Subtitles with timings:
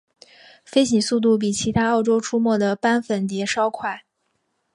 [0.65, 4.03] 飞行速度比其他澳洲出没的斑粉蝶稍快。